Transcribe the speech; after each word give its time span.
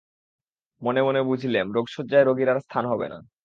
মনে 0.81 1.01
মনে 1.03 1.21
বুঝলেম, 1.23 1.65
রোগশয্যায় 1.73 2.25
রোগীর 2.25 2.49
আর 2.49 2.59
স্থান 2.59 2.83
হবে 2.85 3.07
না। 3.09 3.17